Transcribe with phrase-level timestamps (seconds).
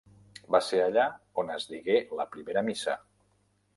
[0.55, 1.03] Va ser allà
[1.43, 2.97] on es digué la primera missa.